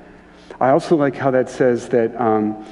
[0.61, 2.67] I also like how that says that um,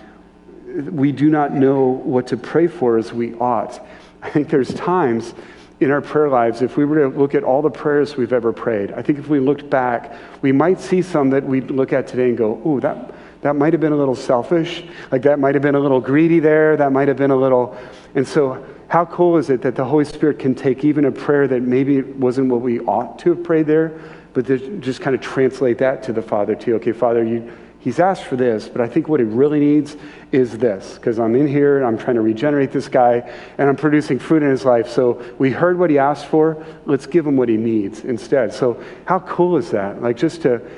[0.90, 3.80] we do not know what to pray for as we ought.
[4.22, 5.34] I think there's times
[5.78, 8.52] in our prayer lives, if we were to look at all the prayers we've ever
[8.52, 12.06] prayed, I think if we looked back, we might see some that we'd look at
[12.06, 13.12] today and go, oh, that,
[13.42, 14.84] that might have been a little selfish.
[15.12, 16.76] Like that might have been a little greedy there.
[16.76, 17.76] That might have been a little.
[18.14, 21.48] And so, how cool is it that the Holy Spirit can take even a prayer
[21.48, 24.00] that maybe wasn't what we ought to have prayed there,
[24.32, 24.46] but
[24.80, 26.76] just kind of translate that to the Father, too?
[26.76, 27.50] Okay, Father, you
[27.86, 29.96] He's asked for this, but I think what he really needs
[30.32, 33.76] is this, because I'm in here and I'm trying to regenerate this guy and I'm
[33.76, 34.88] producing fruit in his life.
[34.88, 36.66] So we heard what he asked for.
[36.84, 38.52] Let's give him what he needs instead.
[38.52, 40.02] So, how cool is that?
[40.02, 40.68] Like, just to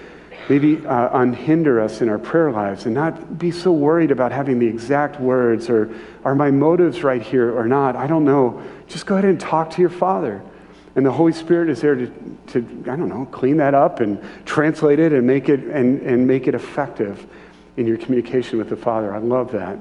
[0.51, 4.59] maybe uh, unhinder us in our prayer lives and not be so worried about having
[4.59, 5.91] the exact words or
[6.27, 7.97] are my motives right here or not?
[7.97, 8.63] I don't know.
[8.87, 10.43] Just go ahead and talk to your Father.
[10.99, 12.09] And the Holy Spirit is there to,
[12.49, 12.59] to,
[12.91, 16.49] I don't know, clean that up and translate it and make it, and, and make
[16.49, 17.25] it effective
[17.77, 19.15] in your communication with the Father.
[19.15, 19.79] I love that.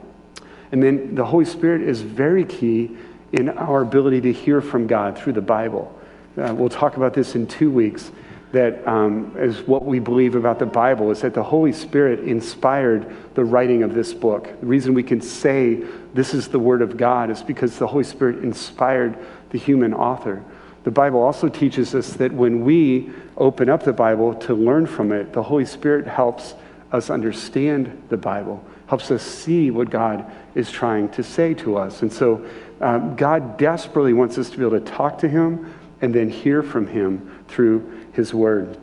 [0.71, 2.95] And then the Holy Spirit is very key
[3.31, 5.91] in our ability to hear from God through the Bible.
[6.37, 8.11] Uh, we'll talk about this in two weeks.
[8.51, 13.11] That um, is what we believe about the Bible is that the Holy Spirit inspired
[13.33, 14.49] the writing of this book.
[14.59, 18.03] The reason we can say this is the Word of God is because the Holy
[18.03, 19.17] Spirit inspired
[19.49, 20.43] the human author.
[20.87, 25.11] The Bible also teaches us that when we open up the Bible to learn from
[25.11, 26.53] it, the Holy Spirit helps
[26.93, 32.03] us understand the Bible, helps us see what God is trying to say to us.
[32.03, 32.45] And so
[32.79, 36.63] um, God desperately wants us to be able to talk to Him and then hear
[36.63, 38.77] from Him through His Word.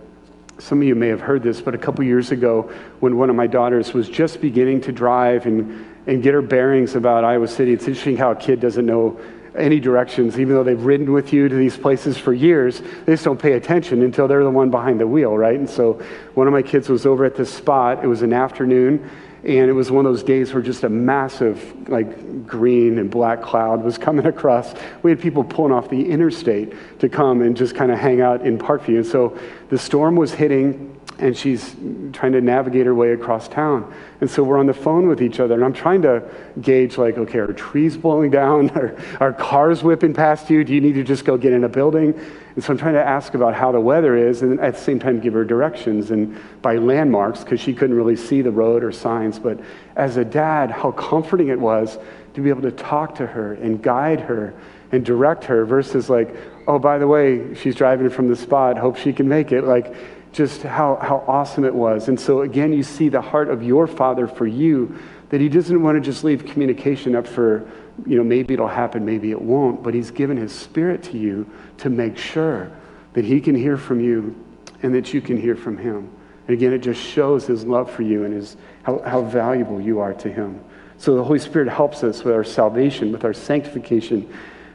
[0.58, 3.36] Some of you may have heard this, but a couple years ago, when one of
[3.36, 7.72] my daughters was just beginning to drive and, and get her bearings about Iowa City,
[7.72, 9.18] it's interesting how a kid doesn't know
[9.56, 13.24] any directions, even though they've ridden with you to these places for years, they just
[13.24, 15.56] don't pay attention until they're the one behind the wheel, right?
[15.58, 16.02] And so
[16.34, 18.02] one of my kids was over at this spot.
[18.02, 19.08] It was an afternoon,
[19.44, 23.42] and it was one of those days where just a massive, like, green and black
[23.42, 24.74] cloud was coming across.
[25.02, 28.44] We had people pulling off the interstate to come and just kind of hang out
[28.46, 28.96] in Parkview.
[28.96, 29.38] And so
[29.68, 31.74] the storm was hitting and she's
[32.12, 33.92] trying to navigate her way across town.
[34.20, 36.28] And so we're on the phone with each other, and I'm trying to
[36.60, 38.70] gauge, like, okay, are trees blowing down?
[38.74, 40.64] Are, are cars whipping past you?
[40.64, 42.18] Do you need to just go get in a building?
[42.54, 44.98] And so I'm trying to ask about how the weather is, and at the same
[44.98, 48.92] time give her directions and by landmarks, because she couldn't really see the road or
[48.92, 49.38] signs.
[49.38, 49.60] But
[49.96, 51.98] as a dad, how comforting it was
[52.34, 54.54] to be able to talk to her and guide her
[54.92, 56.34] and direct her versus like,
[56.66, 59.64] oh, by the way, she's driving from the spot, hope she can make it.
[59.64, 59.94] Like,
[60.34, 62.08] just how, how awesome it was.
[62.08, 64.98] And so, again, you see the heart of your Father for you,
[65.30, 67.70] that he doesn't want to just leave communication up for,
[68.04, 71.48] you know, maybe it'll happen, maybe it won't, but he's given his spirit to you
[71.78, 72.70] to make sure
[73.12, 74.34] that he can hear from you
[74.82, 76.10] and that you can hear from him.
[76.48, 80.00] And again, it just shows his love for you and his, how, how valuable you
[80.00, 80.60] are to him.
[80.98, 84.28] So the Holy Spirit helps us with our salvation, with our sanctification.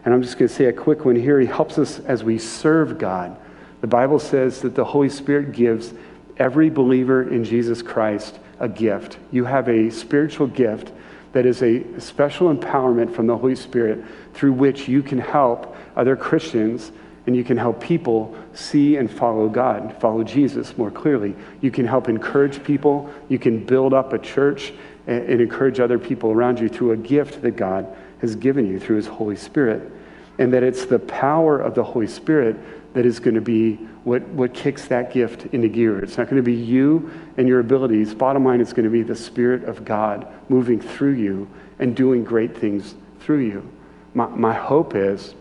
[0.05, 1.39] And I'm just going to say a quick one here.
[1.39, 3.37] He helps us as we serve God.
[3.81, 5.93] The Bible says that the Holy Spirit gives
[6.37, 9.17] every believer in Jesus Christ a gift.
[9.31, 10.91] You have a spiritual gift
[11.31, 16.15] that is a special empowerment from the Holy Spirit through which you can help other
[16.15, 16.91] Christians
[17.27, 21.35] and you can help people see and follow God, follow Jesus more clearly.
[21.61, 23.07] You can help encourage people.
[23.27, 24.73] You can build up a church
[25.05, 27.85] and, and encourage other people around you through a gift that God
[28.21, 29.91] has given you through His Holy Spirit.
[30.39, 32.55] And that it's the power of the Holy Spirit
[32.93, 35.99] that is going to be what, what kicks that gift into gear.
[35.99, 38.13] It's not going to be you and your abilities.
[38.13, 41.47] Bottom line, it's going to be the Spirit of God moving through you
[41.77, 43.69] and doing great things through you.
[44.13, 45.35] My, my hope is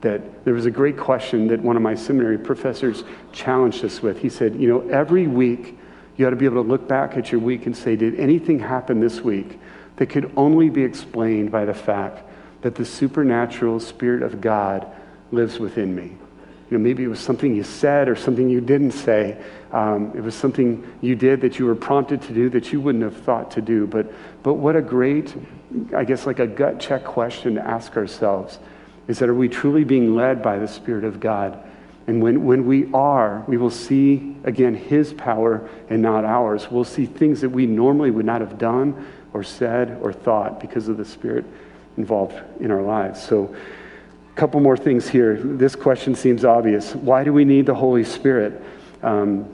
[0.00, 4.18] that there was a great question that one of my seminary professors challenged us with.
[4.18, 5.78] He said, You know, every week
[6.16, 8.60] you ought to be able to look back at your week and say, Did anything
[8.60, 9.58] happen this week
[9.96, 12.22] that could only be explained by the fact
[12.62, 14.86] that the supernatural Spirit of God
[15.32, 16.16] lives within me?
[16.70, 19.42] You know, maybe it was something you said or something you didn't say.
[19.72, 23.04] Um, it was something you did that you were prompted to do that you wouldn't
[23.04, 23.86] have thought to do.
[23.86, 25.34] But, but what a great,
[25.96, 28.58] I guess, like a gut check question to ask ourselves
[29.06, 31.58] is that are we truly being led by the Spirit of God?
[32.06, 36.70] And when, when we are, we will see, again, His power and not ours.
[36.70, 40.88] We'll see things that we normally would not have done or said or thought because
[40.88, 41.46] of the Spirit
[41.96, 43.22] involved in our lives.
[43.22, 43.54] So,
[44.38, 45.36] couple more things here.
[45.42, 46.94] This question seems obvious.
[46.94, 48.62] Why do we need the Holy Spirit?
[49.02, 49.52] Um,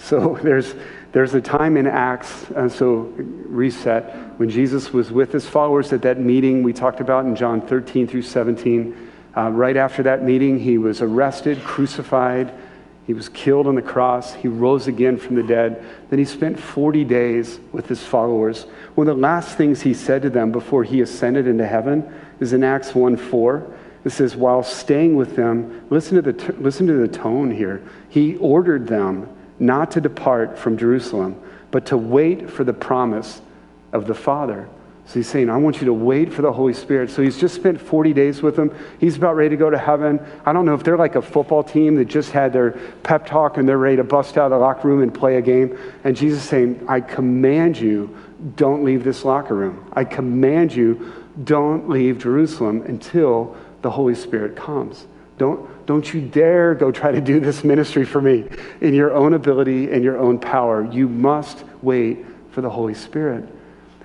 [0.00, 0.74] so there's,
[1.12, 6.02] there's a time in Acts, uh, so reset, when Jesus was with his followers at
[6.02, 9.10] that meeting we talked about in John 13 through 17.
[9.36, 12.52] Uh, right after that meeting, he was arrested, crucified,
[13.06, 15.84] he was killed on the cross, he rose again from the dead.
[16.10, 18.64] Then he spent 40 days with his followers.
[18.96, 22.52] One of the last things he said to them before he ascended into heaven is
[22.52, 23.76] in Acts 1 4.
[24.04, 27.82] It says, while staying with them, listen to, the t- listen to the tone here.
[28.08, 33.42] He ordered them not to depart from Jerusalem, but to wait for the promise
[33.92, 34.68] of the Father.
[35.10, 37.10] So he's saying, I want you to wait for the Holy Spirit.
[37.10, 38.72] So he's just spent 40 days with them.
[39.00, 40.20] He's about ready to go to heaven.
[40.46, 43.56] I don't know if they're like a football team that just had their pep talk
[43.56, 45.76] and they're ready to bust out of the locker room and play a game.
[46.04, 48.16] And Jesus saying, I command you,
[48.54, 49.84] don't leave this locker room.
[49.92, 55.06] I command you, don't leave Jerusalem until the Holy Spirit comes.
[55.38, 58.44] Don't, don't you dare go try to do this ministry for me
[58.80, 60.84] in your own ability and your own power.
[60.92, 63.48] You must wait for the Holy Spirit.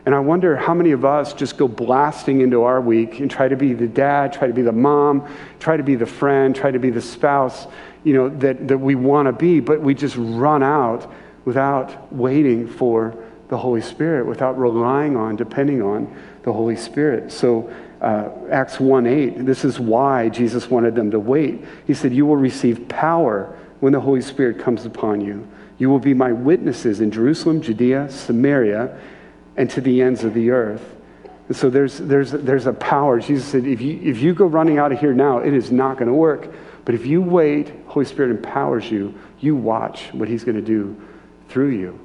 [0.05, 3.47] And I wonder how many of us just go blasting into our week and try
[3.47, 5.27] to be the dad, try to be the mom,
[5.59, 7.67] try to be the friend, try to be the spouse,
[8.03, 11.11] you know, that, that we want to be, but we just run out
[11.43, 13.15] without waiting for
[13.49, 17.31] the Holy Spirit, without relying on, depending on the Holy Spirit.
[17.31, 21.63] So uh, Acts 1 8, this is why Jesus wanted them to wait.
[21.87, 25.47] He said, You will receive power when the Holy Spirit comes upon you.
[25.77, 28.97] You will be my witnesses in Jerusalem, Judea, Samaria,
[29.57, 30.95] and to the ends of the earth.
[31.47, 33.19] And so there's, there's, there's a power.
[33.19, 35.97] Jesus said, if you, if you go running out of here now, it is not
[35.97, 36.53] going to work.
[36.85, 40.99] But if you wait, Holy Spirit empowers you, you watch what He's going to do
[41.49, 42.04] through you.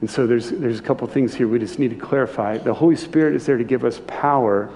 [0.00, 2.58] And so there's, there's a couple things here we just need to clarify.
[2.58, 4.70] The Holy Spirit is there to give us power,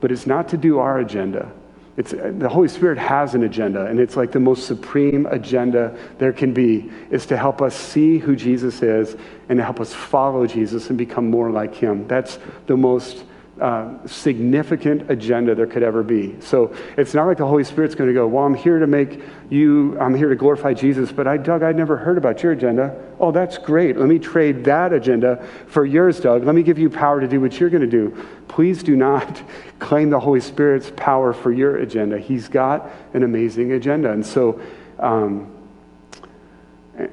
[0.00, 1.52] but it's not to do our agenda.
[1.98, 6.32] It's, the Holy Spirit has an agenda, and it's like the most supreme agenda there
[6.32, 9.14] can be, is to help us see who Jesus is
[9.50, 12.08] and to help us follow Jesus and become more like him.
[12.08, 13.24] That's the most
[13.62, 16.34] uh, significant agenda there could ever be.
[16.40, 19.20] So it's not like the Holy Spirit's going to go, Well, I'm here to make
[19.50, 23.00] you, I'm here to glorify Jesus, but I, Doug, I'd never heard about your agenda.
[23.20, 23.96] Oh, that's great.
[23.96, 26.42] Let me trade that agenda for yours, Doug.
[26.42, 28.26] Let me give you power to do what you're going to do.
[28.48, 29.40] Please do not
[29.78, 32.18] claim the Holy Spirit's power for your agenda.
[32.18, 34.10] He's got an amazing agenda.
[34.10, 34.60] And so,
[34.98, 35.56] um,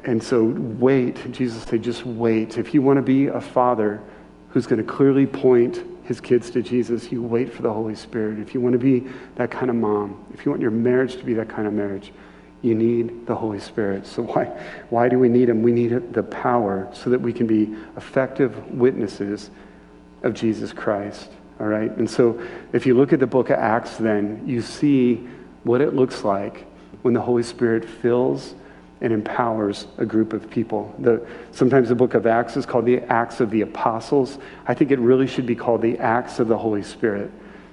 [0.04, 1.32] and so wait.
[1.32, 2.58] Jesus said, just wait.
[2.58, 4.02] If you want to be a father
[4.50, 8.40] who's going to clearly point his kids to Jesus, you wait for the Holy Spirit.
[8.40, 11.24] If you want to be that kind of mom, if you want your marriage to
[11.24, 12.12] be that kind of marriage,
[12.64, 14.08] you need the Holy Spirit.
[14.08, 14.46] So why,
[14.90, 15.62] why do we need him?
[15.62, 19.52] We need the power so that we can be effective witnesses
[20.24, 21.30] of Jesus Christ.
[21.60, 21.96] All right?
[21.96, 22.42] And so
[22.74, 25.28] if you look at the book of Acts, then you see
[25.64, 26.66] what it looks like
[27.04, 28.56] when the Holy Spirit fills
[29.02, 30.94] and empowers a group of people.
[31.00, 34.38] The, sometimes the book of Acts is called the Acts of the Apostles.
[34.68, 37.32] I think it really should be called the Acts of the Holy Spirit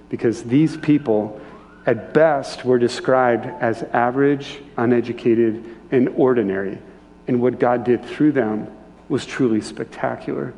[0.08, 1.40] because these people,
[1.84, 6.78] at best, were described as average, uneducated, and ordinary.
[7.26, 8.68] And what God did through them
[9.08, 10.54] was truly spectacular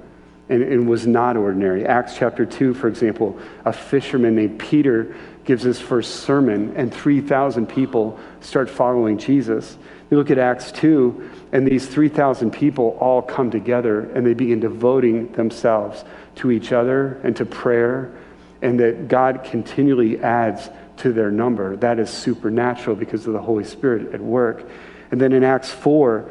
[0.48, 1.86] and, and was not ordinary.
[1.86, 5.14] Acts chapter 2, for example, a fisherman named Peter
[5.44, 9.78] gives his first sermon, and 3,000 people start following Jesus.
[10.10, 14.60] You look at Acts 2, and these 3,000 people all come together and they begin
[14.60, 16.04] devoting themselves
[16.36, 18.14] to each other and to prayer,
[18.62, 21.76] and that God continually adds to their number.
[21.76, 24.68] That is supernatural because of the Holy Spirit at work.
[25.10, 26.30] And then in Acts 4,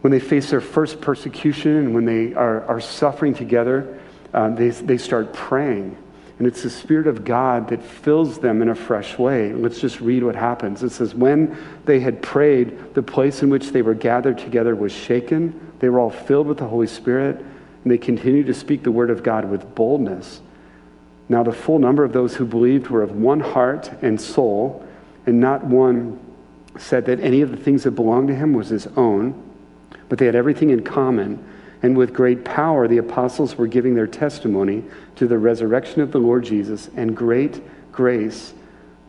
[0.00, 3.98] when they face their first persecution and when they are, are suffering together,
[4.32, 5.96] um, they, they start praying.
[6.38, 9.52] And it's the Spirit of God that fills them in a fresh way.
[9.52, 10.82] Let's just read what happens.
[10.84, 14.92] It says, When they had prayed, the place in which they were gathered together was
[14.92, 15.72] shaken.
[15.80, 19.10] They were all filled with the Holy Spirit, and they continued to speak the word
[19.10, 20.40] of God with boldness.
[21.28, 24.86] Now, the full number of those who believed were of one heart and soul,
[25.26, 26.20] and not one
[26.78, 29.34] said that any of the things that belonged to him was his own,
[30.08, 31.44] but they had everything in common.
[31.82, 34.84] And with great power, the apostles were giving their testimony
[35.16, 37.60] to the resurrection of the Lord Jesus, and great
[37.92, 38.54] grace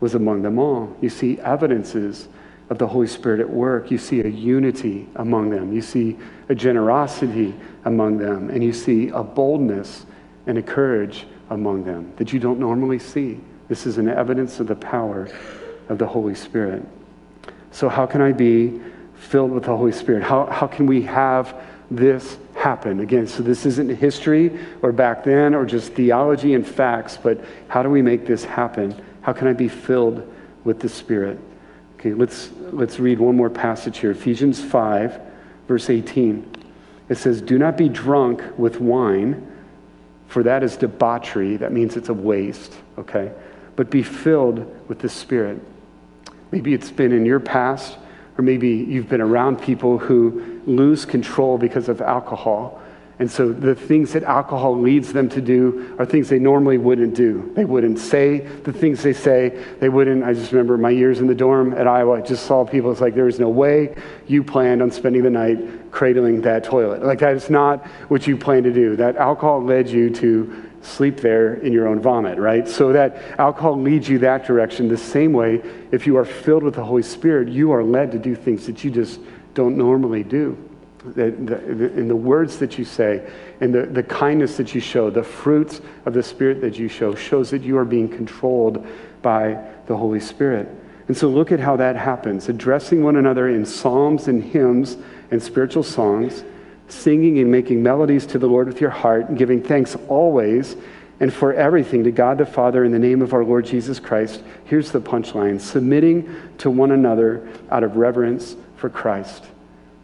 [0.00, 0.96] was among them all.
[1.00, 2.28] You see evidences
[2.70, 3.90] of the Holy Spirit at work.
[3.90, 5.72] You see a unity among them.
[5.72, 6.16] You see
[6.48, 7.54] a generosity
[7.84, 8.48] among them.
[8.50, 10.06] And you see a boldness
[10.46, 13.40] and a courage among them that you don't normally see.
[13.68, 15.28] This is an evidence of the power
[15.88, 16.82] of the Holy Spirit.
[17.72, 18.80] So, how can I be
[19.14, 20.22] filled with the Holy Spirit?
[20.22, 21.54] How, how can we have
[21.90, 23.00] this happen.
[23.00, 27.82] Again, so this isn't history or back then or just theology and facts, but how
[27.82, 28.94] do we make this happen?
[29.22, 30.30] How can I be filled
[30.62, 31.38] with the Spirit?
[31.98, 35.20] Okay, let's, let's read one more passage here Ephesians 5,
[35.68, 36.54] verse 18.
[37.08, 39.50] It says, Do not be drunk with wine,
[40.28, 41.56] for that is debauchery.
[41.56, 43.32] That means it's a waste, okay?
[43.74, 45.60] But be filled with the Spirit.
[46.50, 47.96] Maybe it's been in your past
[48.40, 52.80] or maybe you've been around people who lose control because of alcohol.
[53.20, 57.14] And so the things that alcohol leads them to do are things they normally wouldn't
[57.14, 57.52] do.
[57.54, 59.62] They wouldn't say the things they say.
[59.78, 60.24] They wouldn't.
[60.24, 62.16] I just remember my years in the dorm at Iowa.
[62.16, 62.90] I just saw people.
[62.90, 63.94] It's like there is no way
[64.26, 67.02] you planned on spending the night cradling that toilet.
[67.02, 68.96] Like that is not what you plan to do.
[68.96, 72.66] That alcohol led you to sleep there in your own vomit, right?
[72.66, 74.88] So that alcohol leads you that direction.
[74.88, 75.60] The same way,
[75.92, 78.82] if you are filled with the Holy Spirit, you are led to do things that
[78.82, 79.20] you just
[79.54, 80.56] don't normally do.
[81.04, 83.26] The, the, in the words that you say,
[83.60, 87.14] and the, the kindness that you show, the fruits of the Spirit that you show,
[87.14, 88.86] shows that you are being controlled
[89.22, 90.68] by the Holy Spirit.
[91.08, 94.98] And so look at how that happens addressing one another in psalms and hymns
[95.30, 96.44] and spiritual songs
[96.92, 100.76] singing and making melodies to the Lord with your heart, and giving thanks always
[101.20, 104.42] and for everything to God the Father in the name of our Lord Jesus Christ.
[104.64, 109.44] Here's the punchline submitting to one another out of reverence for Christ.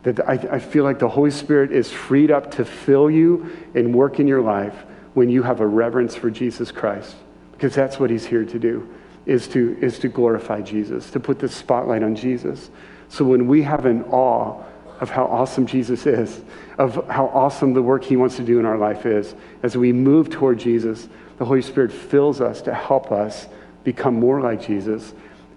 [0.04, 3.94] That I, I feel like the Holy Spirit is freed up to fill you and
[3.94, 4.74] work in your life
[5.14, 7.16] when you have a reverence for Jesus Christ,
[7.52, 8.88] because that's what He's here to do.
[9.24, 12.70] Is to, is to glorify Jesus, to put the spotlight on Jesus.
[13.08, 14.62] So when we have an awe
[15.00, 16.40] of how awesome Jesus is,
[16.78, 19.34] of how awesome the work he wants to do in our life is.
[19.62, 21.08] As we move toward Jesus,
[21.38, 23.46] the Holy Spirit fills us to help us
[23.84, 25.12] become more like Jesus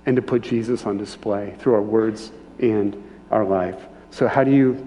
[0.05, 3.01] and to put Jesus on display through our words and
[3.31, 3.87] our life.
[4.11, 4.85] So how do you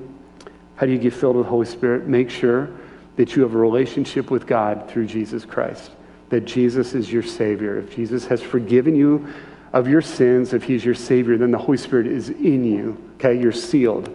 [0.76, 2.06] how do you get filled with the Holy Spirit?
[2.08, 2.68] Make sure
[3.16, 5.92] that you have a relationship with God through Jesus Christ.
[6.30, 7.78] That Jesus is your Savior.
[7.78, 9.32] If Jesus has forgiven you
[9.72, 13.00] of your sins, if He's your Savior, then the Holy Spirit is in you.
[13.16, 14.08] Okay, you're sealed.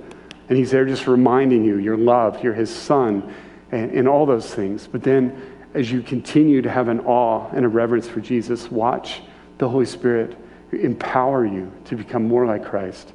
[0.49, 3.33] And he's there just reminding you you're loved, you're his son,
[3.71, 4.87] and, and all those things.
[4.87, 5.41] But then
[5.73, 9.21] as you continue to have an awe and a reverence for Jesus, watch
[9.57, 10.37] the Holy Spirit
[10.71, 13.13] empower you to become more like Christ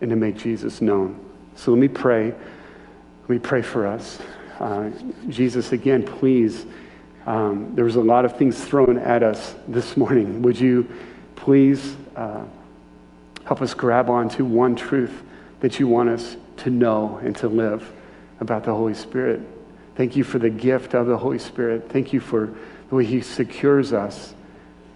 [0.00, 1.18] and to make Jesus known.
[1.56, 2.32] So let me pray.
[3.22, 4.20] Let me pray for us.
[4.58, 4.90] Uh,
[5.28, 6.66] Jesus, again, please.
[7.26, 10.42] Um, there was a lot of things thrown at us this morning.
[10.42, 10.88] Would you
[11.36, 12.44] please uh,
[13.44, 15.22] help us grab onto one truth
[15.60, 17.92] that you want us to know and to live
[18.40, 19.40] about the Holy Spirit.
[19.96, 21.90] Thank you for the gift of the Holy Spirit.
[21.90, 22.52] Thank you for
[22.88, 24.34] the way He secures us.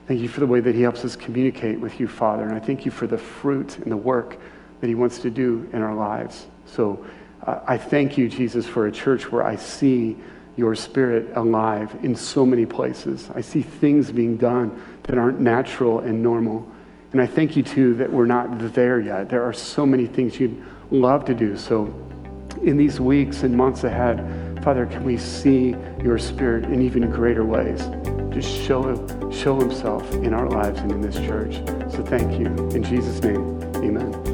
[0.07, 2.44] Thank you for the way that He helps us communicate with you, Father.
[2.44, 4.38] And I thank you for the fruit and the work
[4.85, 6.45] that He wants to do in our lives.
[6.66, 7.07] So
[7.47, 10.14] uh, I thank you, Jesus, for a church where I see
[10.57, 13.30] your Spirit alive in so many places.
[13.35, 16.70] I see things being done that aren't natural and normal.
[17.12, 19.30] And I thank you too that we're not there yet.
[19.30, 21.57] There are so many things you'd love to do.
[21.57, 21.85] So,
[22.62, 27.47] in these weeks and months ahead, Father, can we see your Spirit in even greater
[27.47, 27.87] ways?
[28.28, 28.82] Just show,
[29.32, 31.55] show Himself in our lives and in this church.
[31.91, 32.49] So, thank you.
[32.76, 34.34] In Jesus' name, amen.